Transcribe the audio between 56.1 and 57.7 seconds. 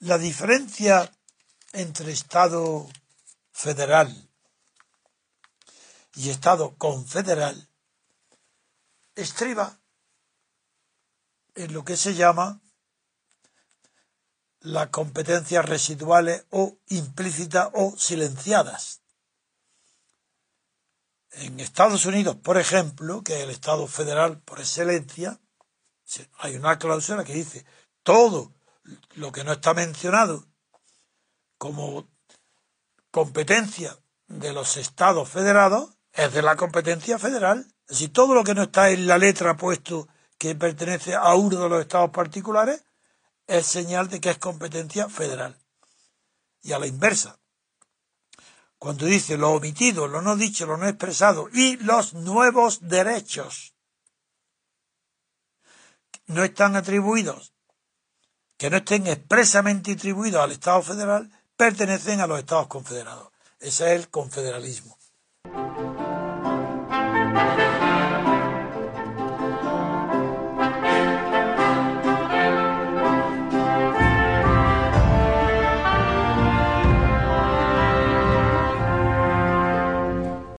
no están atribuidos,